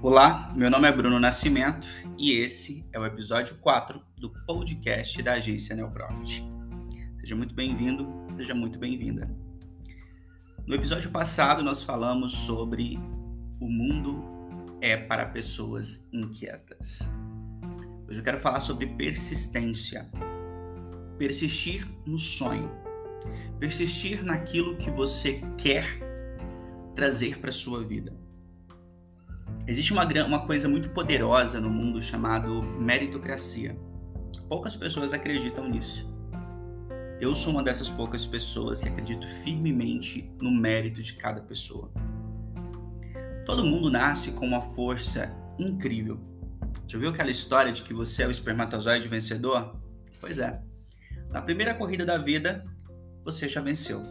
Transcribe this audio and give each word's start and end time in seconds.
Olá, 0.00 0.54
meu 0.54 0.70
nome 0.70 0.86
é 0.86 0.92
Bruno 0.92 1.18
Nascimento 1.18 1.88
e 2.16 2.30
esse 2.30 2.88
é 2.92 3.00
o 3.00 3.04
episódio 3.04 3.56
4 3.56 4.00
do 4.16 4.30
podcast 4.46 5.20
da 5.20 5.32
agência 5.32 5.74
Neoprofit. 5.74 6.44
Seja 7.20 7.34
muito 7.34 7.52
bem-vindo, 7.52 8.08
seja 8.36 8.54
muito 8.54 8.78
bem-vinda. 8.78 9.28
No 10.64 10.76
episódio 10.76 11.10
passado, 11.10 11.64
nós 11.64 11.82
falamos 11.82 12.32
sobre 12.32 12.96
o 13.60 13.68
mundo 13.68 14.22
é 14.80 14.96
para 14.96 15.26
pessoas 15.26 16.08
inquietas. 16.12 17.00
Hoje 18.08 18.20
eu 18.20 18.24
quero 18.24 18.38
falar 18.38 18.60
sobre 18.60 18.86
persistência. 18.86 20.08
Persistir 21.18 21.84
no 22.06 22.18
sonho. 22.18 22.70
Persistir 23.58 24.22
naquilo 24.22 24.76
que 24.76 24.92
você 24.92 25.42
quer 25.56 25.98
trazer 26.94 27.40
para 27.40 27.50
sua 27.50 27.82
vida. 27.82 28.27
Existe 29.68 29.92
uma, 29.92 30.08
uma 30.24 30.46
coisa 30.46 30.66
muito 30.66 30.88
poderosa 30.88 31.60
no 31.60 31.68
mundo 31.68 32.02
chamado 32.02 32.62
meritocracia. 32.62 33.78
Poucas 34.48 34.74
pessoas 34.74 35.12
acreditam 35.12 35.68
nisso. 35.68 36.10
Eu 37.20 37.34
sou 37.34 37.52
uma 37.52 37.62
dessas 37.62 37.90
poucas 37.90 38.24
pessoas 38.24 38.80
que 38.80 38.88
acredito 38.88 39.26
firmemente 39.44 40.32
no 40.40 40.50
mérito 40.50 41.02
de 41.02 41.12
cada 41.12 41.42
pessoa. 41.42 41.92
Todo 43.44 43.62
mundo 43.62 43.90
nasce 43.90 44.32
com 44.32 44.46
uma 44.46 44.62
força 44.62 45.36
incrível. 45.58 46.18
Já 46.86 46.98
viu 46.98 47.10
aquela 47.10 47.30
história 47.30 47.70
de 47.70 47.82
que 47.82 47.92
você 47.92 48.22
é 48.22 48.26
o 48.26 48.30
espermatozoide 48.30 49.06
vencedor? 49.06 49.76
Pois 50.18 50.38
é. 50.38 50.62
Na 51.28 51.42
primeira 51.42 51.74
corrida 51.74 52.06
da 52.06 52.16
vida, 52.16 52.64
você 53.22 53.46
já 53.46 53.60
venceu. 53.60 54.02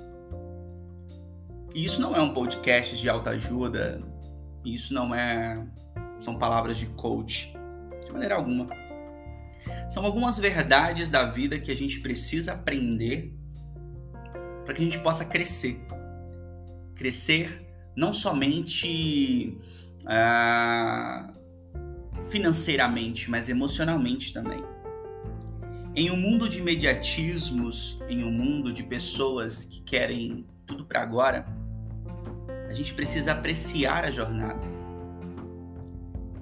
E 1.74 1.84
isso 1.84 2.00
não 2.00 2.16
é 2.16 2.22
um 2.22 2.32
podcast 2.32 2.96
de 2.96 3.10
autoajuda, 3.10 4.04
isso 4.74 4.94
não 4.94 5.14
é 5.14 5.66
são 6.20 6.38
palavras 6.38 6.78
de 6.78 6.88
coach 6.88 7.54
de 8.06 8.12
maneira 8.12 8.36
alguma. 8.36 8.68
São 9.90 10.06
algumas 10.06 10.40
verdades 10.40 11.12
da 11.12 11.26
vida 11.26 11.60
que 11.60 11.72
a 11.72 11.76
gente 11.76 12.00
precisa 12.00 12.54
aprender 12.54 13.34
para 14.66 14.74
que 14.74 14.82
a 14.82 14.84
gente 14.84 15.00
possa 15.00 15.26
crescer. 15.26 15.80
Crescer 16.96 17.66
não 17.96 18.14
somente 18.14 19.58
ah, 20.06 21.32
financeiramente, 22.30 23.30
mas 23.30 23.50
emocionalmente 23.50 24.34
também. 24.34 24.64
Em 25.96 26.12
um 26.12 26.18
mundo 26.18 26.48
de 26.48 26.60
imediatismos, 26.60 28.02
em 28.08 28.24
um 28.24 28.32
mundo 28.32 28.72
de 28.72 28.84
pessoas 28.84 29.66
que 29.66 29.82
querem 29.82 30.46
tudo 30.66 30.86
para 30.86 31.02
agora, 31.02 31.46
a 32.68 32.74
gente 32.74 32.94
precisa 32.94 33.32
apreciar 33.32 34.04
a 34.06 34.12
jornada. 34.12 34.66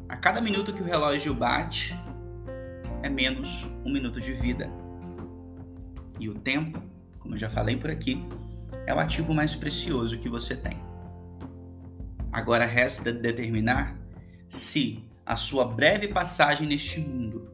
A 0.10 0.18
cada 0.18 0.42
minuto 0.42 0.74
que 0.74 0.82
o 0.82 0.86
relógio 0.86 1.34
bate, 1.34 1.96
é 3.04 3.10
menos 3.10 3.66
um 3.86 3.92
minuto 3.92 4.20
de 4.20 4.34
vida. 4.34 4.70
E 6.20 6.28
o 6.28 6.34
tempo, 6.34 6.82
como 7.20 7.36
eu 7.36 7.40
já 7.40 7.50
falei 7.50 7.76
por 7.76 7.92
aqui, 7.92 8.26
é 8.88 8.94
o 8.94 9.00
ativo 9.00 9.34
mais 9.34 9.56
precioso 9.56 10.18
que 10.18 10.30
você 10.30 10.56
tem. 10.56 10.80
Agora 12.32 12.66
resta 12.66 13.12
determinar 13.14 13.98
se 14.50 15.04
a 15.26 15.36
sua 15.36 15.66
breve 15.66 16.08
passagem 16.08 16.68
neste 16.68 17.00
mundo 17.00 17.52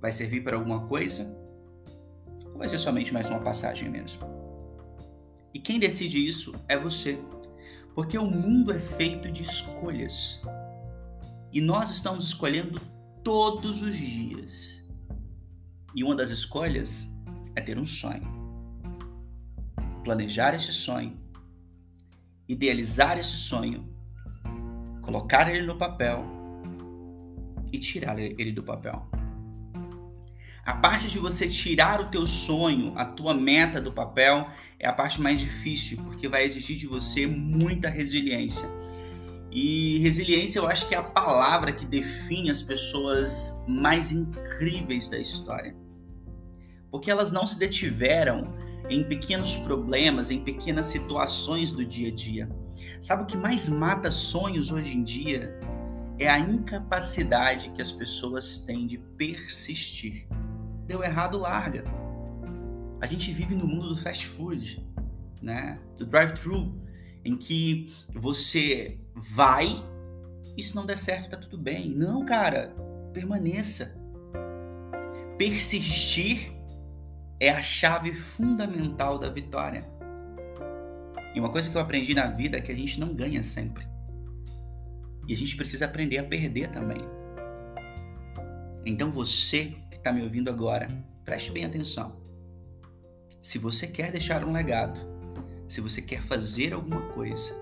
vai 0.00 0.12
servir 0.12 0.42
para 0.42 0.56
alguma 0.56 0.86
coisa 0.86 1.36
ou 2.46 2.58
vai 2.58 2.68
ser 2.68 2.78
somente 2.78 3.12
mais 3.12 3.28
uma 3.28 3.40
passagem 3.40 3.88
mesmo. 3.88 4.43
E 5.54 5.60
quem 5.60 5.78
decide 5.78 6.18
isso 6.18 6.52
é 6.68 6.76
você, 6.76 7.18
porque 7.94 8.18
o 8.18 8.28
mundo 8.28 8.72
é 8.72 8.78
feito 8.78 9.30
de 9.30 9.42
escolhas 9.44 10.42
e 11.52 11.60
nós 11.60 11.90
estamos 11.92 12.24
escolhendo 12.24 12.80
todos 13.22 13.80
os 13.80 13.96
dias. 13.96 14.82
E 15.94 16.02
uma 16.02 16.16
das 16.16 16.30
escolhas 16.30 17.08
é 17.54 17.60
ter 17.60 17.78
um 17.78 17.86
sonho. 17.86 18.28
Planejar 20.02 20.52
esse 20.52 20.72
sonho, 20.72 21.16
idealizar 22.48 23.16
esse 23.16 23.36
sonho, 23.36 23.88
colocar 25.00 25.48
ele 25.48 25.64
no 25.64 25.78
papel 25.78 26.24
e 27.72 27.78
tirar 27.78 28.18
ele 28.18 28.50
do 28.50 28.64
papel. 28.64 29.08
A 30.64 30.72
parte 30.72 31.08
de 31.08 31.18
você 31.18 31.46
tirar 31.46 32.00
o 32.00 32.06
teu 32.06 32.24
sonho, 32.24 32.92
a 32.96 33.04
tua 33.04 33.34
meta 33.34 33.80
do 33.80 33.92
papel, 33.92 34.48
é 34.78 34.86
a 34.86 34.92
parte 34.92 35.20
mais 35.20 35.40
difícil, 35.40 35.98
porque 36.04 36.28
vai 36.28 36.44
exigir 36.44 36.76
de 36.76 36.86
você 36.86 37.26
muita 37.26 37.88
resiliência 37.88 38.68
e 39.54 39.98
resiliência 40.00 40.58
eu 40.58 40.66
acho 40.66 40.88
que 40.88 40.96
é 40.96 40.98
a 40.98 41.02
palavra 41.02 41.72
que 41.72 41.86
define 41.86 42.50
as 42.50 42.60
pessoas 42.60 43.56
mais 43.68 44.10
incríveis 44.10 45.08
da 45.08 45.16
história. 45.16 45.76
Porque 46.90 47.08
elas 47.08 47.30
não 47.30 47.46
se 47.46 47.56
detiveram 47.56 48.52
em 48.90 49.04
pequenos 49.04 49.54
problemas, 49.54 50.32
em 50.32 50.42
pequenas 50.42 50.86
situações 50.86 51.70
do 51.70 51.84
dia 51.84 52.08
a 52.08 52.12
dia. 52.12 52.48
Sabe 53.00 53.22
o 53.22 53.26
que 53.26 53.36
mais 53.36 53.68
mata 53.68 54.10
sonhos 54.10 54.72
hoje 54.72 54.92
em 54.92 55.04
dia? 55.04 55.56
É 56.18 56.28
a 56.28 56.38
incapacidade 56.38 57.70
que 57.70 57.80
as 57.80 57.92
pessoas 57.92 58.58
têm 58.58 58.88
de 58.88 58.98
persistir. 58.98 60.26
Deu 60.86 61.02
errado, 61.02 61.38
larga. 61.38 61.84
A 63.00 63.06
gente 63.06 63.32
vive 63.32 63.54
no 63.54 63.66
mundo 63.66 63.88
do 63.88 63.96
fast 63.96 64.26
food, 64.26 64.86
né? 65.42 65.78
Do 65.96 66.06
drive-thru 66.06 66.80
em 67.24 67.36
que 67.36 67.92
você 68.12 68.98
vai 69.14 69.66
e 70.56 70.62
se 70.62 70.74
não 70.74 70.86
der 70.86 70.98
certo 70.98 71.30
tá 71.30 71.36
tudo 71.36 71.58
bem. 71.58 71.90
Não, 71.90 72.24
cara, 72.24 72.74
permaneça. 73.12 73.98
Persistir 75.36 76.52
é 77.40 77.50
a 77.50 77.62
chave 77.62 78.12
fundamental 78.12 79.18
da 79.18 79.28
vitória. 79.30 79.84
E 81.34 81.40
uma 81.40 81.50
coisa 81.50 81.68
que 81.68 81.76
eu 81.76 81.80
aprendi 81.80 82.14
na 82.14 82.28
vida 82.28 82.58
é 82.58 82.60
que 82.60 82.70
a 82.70 82.76
gente 82.76 83.00
não 83.00 83.12
ganha 83.12 83.42
sempre. 83.42 83.86
E 85.26 85.32
a 85.32 85.36
gente 85.36 85.56
precisa 85.56 85.86
aprender 85.86 86.18
a 86.18 86.24
perder 86.24 86.68
também. 86.68 86.98
Então 88.86 89.10
você 89.10 89.74
está 90.04 90.12
me 90.12 90.22
ouvindo 90.22 90.50
agora, 90.50 90.86
preste 91.24 91.50
bem 91.50 91.64
atenção. 91.64 92.14
Se 93.40 93.56
você 93.56 93.86
quer 93.86 94.12
deixar 94.12 94.44
um 94.44 94.52
legado, 94.52 95.00
se 95.66 95.80
você 95.80 96.02
quer 96.02 96.20
fazer 96.20 96.74
alguma 96.74 97.00
coisa, 97.12 97.56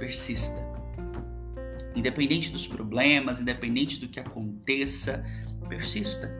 persista. 0.00 0.60
Independente 1.94 2.50
dos 2.50 2.66
problemas, 2.66 3.40
independente 3.40 4.00
do 4.00 4.08
que 4.08 4.18
aconteça, 4.18 5.24
persista. 5.68 6.34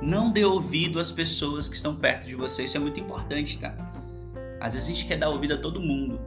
Não 0.00 0.32
dê 0.32 0.46
ouvido 0.46 0.98
às 0.98 1.12
pessoas 1.12 1.68
que 1.68 1.76
estão 1.76 1.94
perto 1.94 2.26
de 2.26 2.34
você, 2.34 2.64
isso 2.64 2.78
é 2.78 2.80
muito 2.80 2.98
importante, 2.98 3.58
tá? 3.58 3.76
Às 4.58 4.72
vezes 4.72 4.88
a 4.88 4.94
gente 4.94 5.06
quer 5.06 5.18
dar 5.18 5.28
ouvido 5.28 5.52
a 5.52 5.58
todo 5.58 5.78
mundo. 5.78 6.18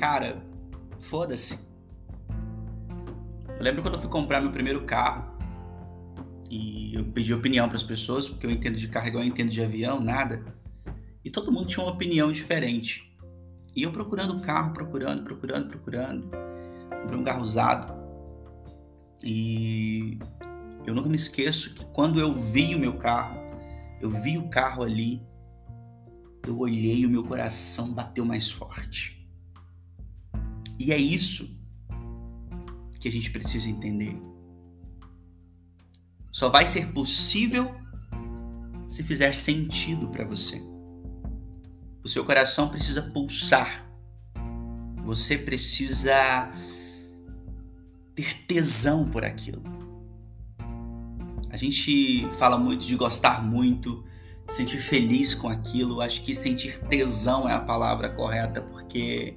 Cara, 0.00 0.42
foda-se. 0.98 1.68
Eu 3.58 3.62
lembro 3.62 3.82
quando 3.82 3.96
eu 3.96 4.00
fui 4.00 4.08
comprar 4.08 4.40
meu 4.40 4.52
primeiro 4.52 4.86
carro 4.86 5.31
e 6.52 6.94
eu 6.94 7.04
pedi 7.06 7.32
opinião 7.32 7.66
para 7.66 7.76
as 7.76 7.82
pessoas, 7.82 8.28
porque 8.28 8.44
eu 8.44 8.50
entendo 8.50 8.76
de 8.76 8.86
carro 8.86 9.08
igual 9.08 9.24
eu 9.24 9.28
entendo 9.28 9.48
de 9.48 9.62
avião, 9.62 9.98
nada. 9.98 10.54
E 11.24 11.30
todo 11.30 11.50
mundo 11.50 11.64
tinha 11.64 11.82
uma 11.82 11.94
opinião 11.94 12.30
diferente. 12.30 13.10
E 13.74 13.84
eu 13.84 13.90
procurando 13.90 14.36
o 14.36 14.40
carro, 14.40 14.74
procurando, 14.74 15.22
procurando, 15.24 15.68
procurando. 15.68 16.30
Comprei 17.00 17.18
um 17.18 17.24
carro 17.24 17.42
usado. 17.42 17.94
E 19.24 20.18
eu 20.84 20.94
nunca 20.94 21.08
me 21.08 21.16
esqueço 21.16 21.72
que 21.72 21.86
quando 21.86 22.20
eu 22.20 22.34
vi 22.34 22.74
o 22.74 22.78
meu 22.78 22.98
carro, 22.98 23.40
eu 23.98 24.10
vi 24.10 24.36
o 24.36 24.50
carro 24.50 24.82
ali, 24.82 25.22
eu 26.46 26.58
olhei 26.58 26.98
e 26.98 27.06
o 27.06 27.10
meu 27.10 27.24
coração 27.24 27.94
bateu 27.94 28.26
mais 28.26 28.50
forte. 28.50 29.26
E 30.78 30.92
é 30.92 30.98
isso 30.98 31.58
que 33.00 33.08
a 33.08 33.12
gente 33.12 33.30
precisa 33.30 33.70
entender. 33.70 34.20
Só 36.32 36.48
vai 36.48 36.66
ser 36.66 36.86
possível 36.92 37.70
se 38.88 39.02
fizer 39.02 39.34
sentido 39.34 40.08
para 40.08 40.24
você. 40.24 40.62
O 42.02 42.08
seu 42.08 42.24
coração 42.24 42.70
precisa 42.70 43.02
pulsar. 43.02 43.86
Você 45.04 45.36
precisa 45.36 46.50
ter 48.14 48.46
tesão 48.46 49.08
por 49.08 49.24
aquilo. 49.24 49.62
A 51.50 51.56
gente 51.58 52.26
fala 52.38 52.58
muito 52.58 52.86
de 52.86 52.96
gostar 52.96 53.44
muito, 53.44 54.02
sentir 54.46 54.78
feliz 54.78 55.34
com 55.34 55.48
aquilo. 55.48 56.00
Acho 56.00 56.22
que 56.22 56.34
sentir 56.34 56.78
tesão 56.84 57.46
é 57.46 57.52
a 57.52 57.60
palavra 57.60 58.08
correta, 58.08 58.62
porque 58.62 59.36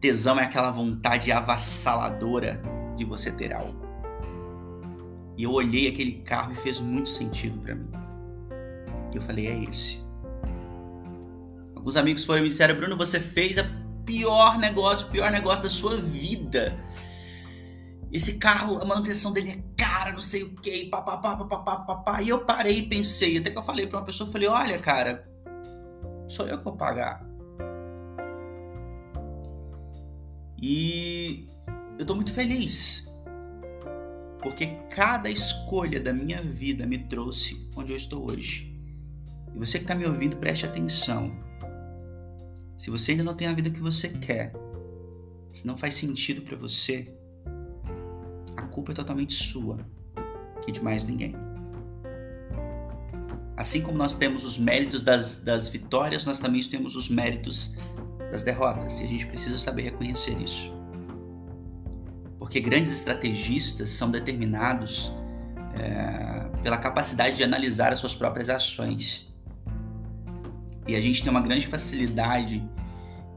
tesão 0.00 0.38
é 0.38 0.44
aquela 0.44 0.70
vontade 0.70 1.32
avassaladora 1.32 2.62
de 2.96 3.04
você 3.04 3.32
ter 3.32 3.52
algo. 3.52 3.89
E 5.40 5.42
eu 5.42 5.52
olhei 5.52 5.88
aquele 5.88 6.20
carro 6.20 6.52
e 6.52 6.54
fez 6.54 6.80
muito 6.80 7.08
sentido 7.08 7.58
para 7.60 7.74
mim. 7.74 7.90
E 9.10 9.16
eu 9.16 9.22
falei, 9.22 9.46
é 9.46 9.64
esse. 9.64 9.98
Alguns 11.74 11.96
amigos 11.96 12.26
foram 12.26 12.40
e 12.40 12.42
me 12.42 12.50
disseram, 12.50 12.74
Bruno, 12.74 12.94
você 12.94 13.18
fez 13.18 13.56
a 13.56 13.64
pior 14.04 14.58
negócio, 14.58 15.08
o 15.08 15.10
pior 15.10 15.30
negócio 15.30 15.62
da 15.62 15.70
sua 15.70 15.96
vida. 15.96 16.78
Esse 18.12 18.36
carro, 18.36 18.82
a 18.82 18.84
manutenção 18.84 19.32
dele 19.32 19.50
é 19.52 19.82
cara, 19.82 20.12
não 20.12 20.20
sei 20.20 20.42
o 20.42 20.54
que, 20.56 20.84
papapá, 20.90 21.34
papapá, 21.34 21.76
papapá. 21.76 22.20
E 22.20 22.28
eu 22.28 22.40
parei 22.40 22.80
e 22.80 22.86
pensei, 22.86 23.38
até 23.38 23.50
que 23.50 23.56
eu 23.56 23.62
falei 23.62 23.86
para 23.86 23.98
uma 23.98 24.04
pessoa, 24.04 24.30
falei, 24.30 24.46
olha, 24.46 24.78
cara, 24.78 25.26
sou 26.28 26.46
eu 26.46 26.58
que 26.58 26.64
vou 26.64 26.76
pagar. 26.76 27.26
E 30.60 31.48
eu 31.98 32.04
tô 32.04 32.14
muito 32.14 32.34
feliz. 32.34 33.09
Porque 34.42 34.66
cada 34.90 35.28
escolha 35.30 36.00
da 36.00 36.12
minha 36.12 36.42
vida 36.42 36.86
me 36.86 36.98
trouxe 36.98 37.68
onde 37.76 37.92
eu 37.92 37.96
estou 37.96 38.30
hoje. 38.30 38.74
E 39.54 39.58
você 39.58 39.78
que 39.78 39.84
está 39.84 39.94
me 39.94 40.06
ouvindo, 40.06 40.36
preste 40.36 40.64
atenção. 40.64 41.32
Se 42.78 42.88
você 42.88 43.12
ainda 43.12 43.24
não 43.24 43.34
tem 43.34 43.48
a 43.48 43.52
vida 43.52 43.68
que 43.68 43.80
você 43.80 44.08
quer, 44.08 44.52
se 45.52 45.66
não 45.66 45.76
faz 45.76 45.94
sentido 45.94 46.42
para 46.42 46.56
você, 46.56 47.12
a 48.56 48.62
culpa 48.62 48.92
é 48.92 48.94
totalmente 48.94 49.34
sua 49.34 49.78
e 50.66 50.72
de 50.72 50.82
mais 50.82 51.04
ninguém. 51.04 51.34
Assim 53.56 53.82
como 53.82 53.98
nós 53.98 54.16
temos 54.16 54.42
os 54.42 54.56
méritos 54.56 55.02
das, 55.02 55.40
das 55.40 55.68
vitórias, 55.68 56.24
nós 56.24 56.40
também 56.40 56.62
temos 56.62 56.96
os 56.96 57.10
méritos 57.10 57.76
das 58.30 58.42
derrotas. 58.42 59.00
E 59.00 59.04
a 59.04 59.06
gente 59.06 59.26
precisa 59.26 59.58
saber 59.58 59.82
reconhecer 59.82 60.40
isso. 60.40 60.72
Porque 62.50 62.58
grandes 62.58 62.90
estrategistas 62.90 63.90
são 63.90 64.10
determinados 64.10 65.12
é, 65.72 66.50
pela 66.60 66.76
capacidade 66.76 67.36
de 67.36 67.44
analisar 67.44 67.92
as 67.92 68.00
suas 68.00 68.12
próprias 68.12 68.50
ações. 68.50 69.32
E 70.84 70.96
a 70.96 71.00
gente 71.00 71.22
tem 71.22 71.30
uma 71.30 71.40
grande 71.40 71.68
facilidade 71.68 72.68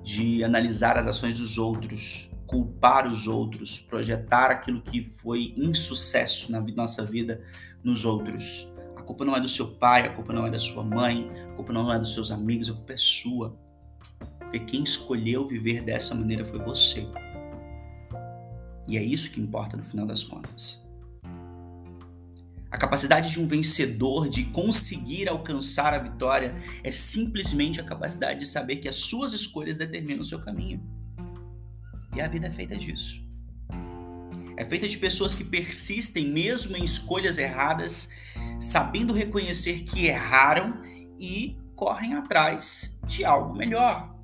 de 0.02 0.44
analisar 0.44 0.98
as 0.98 1.06
ações 1.06 1.38
dos 1.38 1.60
outros, 1.60 2.32
culpar 2.48 3.08
os 3.08 3.28
outros, 3.28 3.78
projetar 3.78 4.50
aquilo 4.50 4.82
que 4.82 5.04
foi 5.04 5.54
insucesso 5.56 6.52
na 6.52 6.60
nossa 6.60 7.06
vida 7.06 7.40
nos 7.84 8.06
outros. 8.06 8.68
A 8.96 9.04
culpa 9.04 9.24
não 9.24 9.36
é 9.36 9.40
do 9.40 9.48
seu 9.48 9.76
pai, 9.76 10.08
a 10.08 10.10
culpa 10.10 10.34
não 10.34 10.48
é 10.48 10.50
da 10.50 10.58
sua 10.58 10.84
mãe, 10.84 11.30
a 11.52 11.54
culpa 11.54 11.72
não 11.72 11.94
é 11.94 12.00
dos 12.00 12.16
seus 12.16 12.32
amigos, 12.32 12.68
a 12.68 12.74
culpa 12.74 12.94
é 12.94 12.98
sua. 12.98 13.56
Porque 14.40 14.58
quem 14.58 14.82
escolheu 14.82 15.48
viver 15.48 15.84
dessa 15.84 16.16
maneira 16.16 16.44
foi 16.44 16.58
você. 16.58 17.08
E 18.88 18.98
é 18.98 19.04
isso 19.04 19.32
que 19.32 19.42
importa 19.42 19.78
no 19.78 19.84
final 19.84 20.06
das 20.06 20.24
contas. 20.24 20.82
A 22.74 22.78
capacidade 22.78 23.32
de 23.32 23.40
um 23.40 23.46
vencedor 23.46 24.28
de 24.28 24.46
conseguir 24.46 25.30
alcançar 25.30 25.94
a 25.94 26.00
vitória 26.00 26.56
é 26.84 26.92
simplesmente 26.92 27.80
a 27.80 27.84
capacidade 27.84 28.40
de 28.40 28.46
saber 28.48 28.78
que 28.78 28.90
as 28.90 28.96
suas 28.96 29.32
escolhas 29.32 29.78
determinam 29.78 30.22
o 30.22 30.26
seu 30.26 30.40
caminho. 30.40 30.82
E 32.16 32.22
a 32.22 32.28
vida 32.28 32.48
é 32.48 32.52
feita 32.52 32.76
disso. 32.76 33.24
É 34.58 34.66
feita 34.66 34.88
de 34.88 34.98
pessoas 34.98 35.34
que 35.36 35.44
persistem 35.44 36.28
mesmo 36.28 36.76
em 36.76 36.84
escolhas 36.84 37.38
erradas, 37.38 38.10
sabendo 38.60 39.14
reconhecer 39.14 39.84
que 39.84 40.06
erraram 40.06 40.82
e 41.20 41.58
correm 41.76 42.16
atrás 42.16 43.00
de 43.06 43.24
algo 43.24 43.56
melhor. 43.56 44.16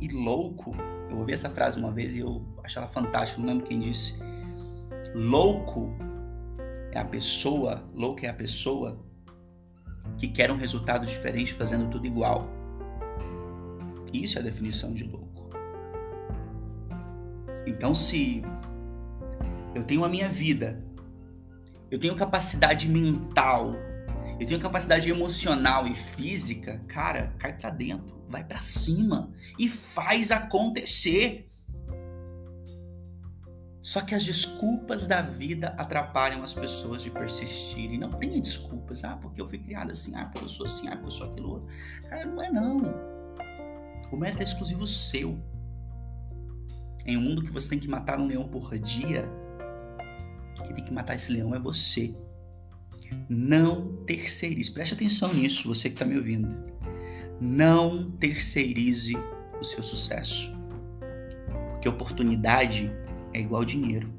E 0.00 0.08
louco, 0.08 0.74
eu 1.10 1.18
ouvi 1.18 1.32
essa 1.32 1.50
frase 1.50 1.78
uma 1.78 1.92
vez 1.92 2.16
e 2.16 2.20
eu 2.20 2.57
achei 2.68 2.80
ela 2.80 2.88
fantástica, 2.88 3.40
não 3.40 3.48
lembro 3.48 3.66
quem 3.66 3.80
disse. 3.80 4.18
Louco 5.14 5.96
é 6.92 6.98
a 6.98 7.04
pessoa, 7.04 7.88
louco 7.94 8.24
é 8.24 8.28
a 8.28 8.34
pessoa 8.34 9.04
que 10.18 10.28
quer 10.28 10.50
um 10.50 10.56
resultado 10.56 11.06
diferente 11.06 11.52
fazendo 11.52 11.88
tudo 11.88 12.06
igual. 12.06 12.48
Isso 14.12 14.38
é 14.38 14.40
a 14.40 14.44
definição 14.44 14.92
de 14.92 15.04
louco. 15.04 15.50
Então, 17.66 17.94
se 17.94 18.42
eu 19.74 19.84
tenho 19.84 20.04
a 20.04 20.08
minha 20.08 20.28
vida, 20.28 20.82
eu 21.90 21.98
tenho 21.98 22.14
capacidade 22.14 22.88
mental, 22.88 23.74
eu 24.40 24.46
tenho 24.46 24.60
capacidade 24.60 25.10
emocional 25.10 25.86
e 25.86 25.94
física, 25.94 26.82
cara, 26.86 27.34
cai 27.38 27.56
para 27.56 27.70
dentro, 27.70 28.22
vai 28.28 28.44
para 28.44 28.60
cima 28.60 29.32
e 29.58 29.68
faz 29.68 30.30
acontecer. 30.30 31.50
Só 33.88 34.02
que 34.02 34.14
as 34.14 34.22
desculpas 34.22 35.06
da 35.06 35.22
vida 35.22 35.68
atrapalham 35.78 36.42
as 36.42 36.52
pessoas 36.52 37.02
de 37.02 37.10
persistirem. 37.10 37.96
Não 37.96 38.10
tenha 38.10 38.38
desculpas. 38.38 39.02
Ah, 39.02 39.16
porque 39.16 39.40
eu 39.40 39.46
fui 39.46 39.56
criado 39.56 39.92
assim. 39.92 40.14
Ah, 40.14 40.26
porque 40.26 40.44
eu 40.44 40.48
sou 40.50 40.66
assim. 40.66 40.88
Ah, 40.88 40.90
porque 40.90 41.06
eu 41.06 41.10
sou 41.10 41.26
aquilo 41.26 41.52
outro. 41.52 41.68
Cara, 42.06 42.26
não 42.26 42.42
é 42.42 42.50
não. 42.50 42.82
O 44.12 44.16
mérito 44.18 44.42
é 44.42 44.44
exclusivo 44.44 44.86
seu 44.86 45.38
em 47.06 47.16
um 47.16 47.22
mundo 47.22 47.42
que 47.42 47.50
você 47.50 47.70
tem 47.70 47.78
que 47.78 47.88
matar 47.88 48.20
um 48.20 48.26
leão 48.26 48.46
por 48.46 48.78
dia, 48.78 49.26
quem 50.62 50.74
tem 50.74 50.84
que 50.84 50.92
matar 50.92 51.14
esse 51.14 51.32
leão 51.32 51.54
é 51.54 51.58
você. 51.58 52.14
Não 53.26 54.04
terceirize. 54.04 54.70
Preste 54.70 54.92
atenção 54.92 55.32
nisso, 55.32 55.66
você 55.66 55.88
que 55.88 55.94
está 55.94 56.04
me 56.04 56.18
ouvindo. 56.18 56.54
Não 57.40 58.10
terceirize 58.10 59.14
o 59.58 59.64
seu 59.64 59.82
sucesso. 59.82 60.54
Porque 61.70 61.88
oportunidade 61.88 62.92
é 63.32 63.40
igual 63.40 63.64
dinheiro. 63.64 64.12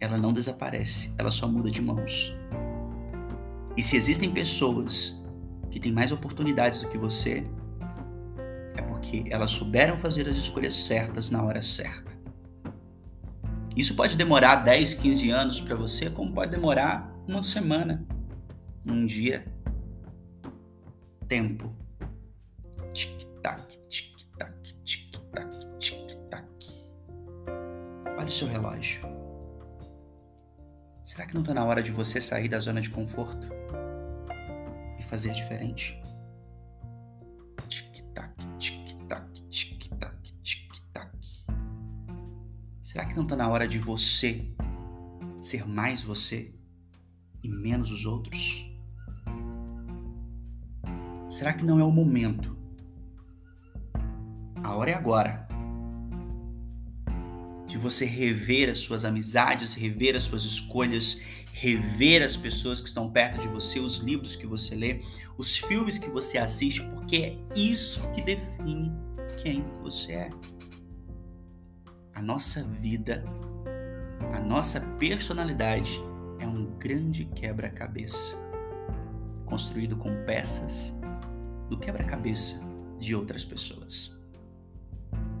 Ela 0.00 0.16
não 0.16 0.32
desaparece, 0.32 1.14
ela 1.18 1.30
só 1.30 1.48
muda 1.48 1.70
de 1.70 1.82
mãos. 1.82 2.36
E 3.76 3.82
se 3.82 3.96
existem 3.96 4.30
pessoas 4.30 5.24
que 5.70 5.80
têm 5.80 5.92
mais 5.92 6.12
oportunidades 6.12 6.82
do 6.82 6.88
que 6.88 6.98
você, 6.98 7.44
porque 8.98 9.24
elas 9.30 9.50
souberam 9.50 9.96
fazer 9.96 10.28
as 10.28 10.36
escolhas 10.36 10.74
certas 10.74 11.30
na 11.30 11.42
hora 11.42 11.62
certa. 11.62 12.12
Isso 13.76 13.94
pode 13.94 14.16
demorar 14.16 14.56
10, 14.56 14.94
15 14.94 15.30
anos 15.30 15.60
para 15.60 15.76
você, 15.76 16.10
como 16.10 16.32
pode 16.32 16.50
demorar 16.50 17.14
uma 17.28 17.42
semana, 17.42 18.04
um 18.84 19.06
dia. 19.06 19.46
Tempo. 21.28 21.72
Tic-tac, 22.92 23.78
tic-tac, 23.88 24.07
Olha 28.28 28.34
o 28.34 28.36
seu 28.36 28.46
relógio. 28.48 29.00
Será 31.02 31.26
que 31.26 31.32
não 31.32 31.40
está 31.40 31.54
na 31.54 31.64
hora 31.64 31.82
de 31.82 31.90
você 31.90 32.20
sair 32.20 32.46
da 32.46 32.60
zona 32.60 32.78
de 32.78 32.90
conforto 32.90 33.48
e 34.98 35.02
fazer 35.02 35.32
diferente? 35.32 35.98
Será 42.82 43.06
que 43.06 43.16
não 43.16 43.22
está 43.22 43.34
na 43.34 43.48
hora 43.48 43.66
de 43.66 43.78
você 43.78 44.54
ser 45.40 45.66
mais 45.66 46.02
você 46.02 46.52
e 47.42 47.48
menos 47.48 47.90
os 47.90 48.04
outros? 48.04 48.70
Será 51.30 51.54
que 51.54 51.64
não 51.64 51.80
é 51.80 51.84
o 51.84 51.90
momento? 51.90 52.58
A 54.62 54.74
hora 54.74 54.90
é 54.90 54.94
agora. 54.94 55.47
De 57.78 57.84
você 57.84 58.04
rever 58.04 58.68
as 58.68 58.78
suas 58.78 59.04
amizades, 59.04 59.74
rever 59.74 60.16
as 60.16 60.24
suas 60.24 60.42
escolhas, 60.42 61.20
rever 61.52 62.24
as 62.24 62.36
pessoas 62.36 62.80
que 62.80 62.88
estão 62.88 63.08
perto 63.08 63.38
de 63.38 63.46
você, 63.46 63.78
os 63.78 63.98
livros 63.98 64.34
que 64.34 64.48
você 64.48 64.74
lê, 64.74 65.00
os 65.36 65.56
filmes 65.56 65.96
que 65.96 66.10
você 66.10 66.38
assiste, 66.38 66.82
porque 66.82 67.16
é 67.16 67.38
isso 67.54 68.02
que 68.10 68.20
define 68.20 68.90
quem 69.40 69.64
você 69.80 70.12
é 70.12 70.30
a 72.18 72.20
nossa 72.20 72.64
vida, 72.64 73.22
a 74.32 74.40
nossa 74.40 74.80
personalidade 74.80 76.00
é 76.40 76.46
um 76.48 76.76
grande 76.76 77.26
quebra-cabeça, 77.26 78.34
construído 79.46 79.96
com 79.96 80.24
peças 80.24 80.98
do 81.68 81.78
quebra-cabeça 81.78 82.60
de 82.98 83.14
outras 83.14 83.44
pessoas. 83.44 84.20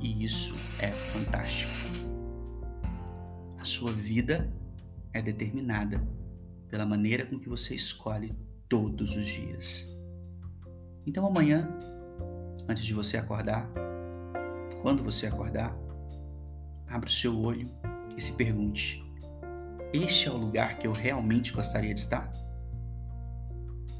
E 0.00 0.24
isso 0.24 0.54
é 0.78 0.86
fantástico. 0.86 2.17
A 3.58 3.64
sua 3.64 3.92
vida 3.92 4.50
é 5.12 5.20
determinada 5.20 6.00
pela 6.68 6.86
maneira 6.86 7.26
com 7.26 7.38
que 7.38 7.48
você 7.48 7.74
escolhe 7.74 8.32
todos 8.68 9.16
os 9.16 9.26
dias. 9.26 9.88
Então 11.04 11.26
amanhã, 11.26 11.68
antes 12.68 12.84
de 12.84 12.94
você 12.94 13.16
acordar, 13.16 13.68
quando 14.80 15.02
você 15.02 15.26
acordar, 15.26 15.76
abra 16.86 17.08
o 17.08 17.12
seu 17.12 17.36
olho 17.36 17.68
e 18.16 18.20
se 18.20 18.32
pergunte: 18.32 19.02
Este 19.92 20.28
é 20.28 20.30
o 20.30 20.36
lugar 20.36 20.78
que 20.78 20.86
eu 20.86 20.92
realmente 20.92 21.52
gostaria 21.52 21.92
de 21.92 22.00
estar? 22.00 22.30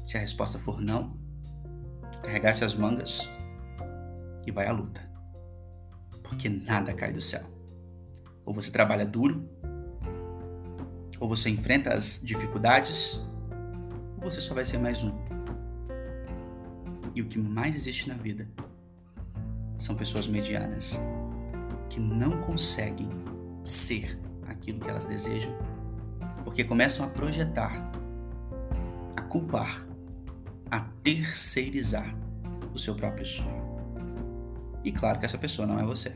Se 0.07 0.17
a 0.17 0.21
resposta 0.21 0.57
for 0.57 0.79
não, 0.79 1.19
arregace 2.23 2.63
as 2.63 2.75
mangas 2.75 3.29
e 4.47 4.51
vai 4.51 4.67
à 4.67 4.71
luta. 4.71 5.01
Porque 6.23 6.47
nada 6.47 6.93
cai 6.93 7.11
do 7.11 7.21
céu. 7.21 7.58
Ou 8.49 8.55
você 8.55 8.71
trabalha 8.71 9.05
duro, 9.05 9.47
ou 11.19 11.29
você 11.29 11.51
enfrenta 11.51 11.93
as 11.93 12.19
dificuldades, 12.19 13.23
ou 14.19 14.31
você 14.31 14.41
só 14.41 14.55
vai 14.55 14.65
ser 14.65 14.79
mais 14.79 15.03
um. 15.03 15.13
E 17.13 17.21
o 17.21 17.27
que 17.27 17.37
mais 17.37 17.75
existe 17.75 18.09
na 18.09 18.15
vida 18.15 18.49
são 19.77 19.95
pessoas 19.95 20.27
medianas 20.27 20.99
que 21.91 21.99
não 21.99 22.41
conseguem 22.41 23.07
ser 23.63 24.19
aquilo 24.47 24.79
que 24.79 24.89
elas 24.89 25.05
desejam, 25.05 25.55
porque 26.43 26.63
começam 26.63 27.05
a 27.05 27.07
projetar, 27.07 27.91
a 29.15 29.21
culpar, 29.21 29.85
a 30.71 30.79
terceirizar 31.03 32.17
o 32.73 32.79
seu 32.79 32.95
próprio 32.95 33.27
sonho. 33.27 33.61
E 34.83 34.91
claro 34.91 35.19
que 35.19 35.25
essa 35.27 35.37
pessoa 35.37 35.67
não 35.67 35.79
é 35.79 35.83
você. 35.83 36.15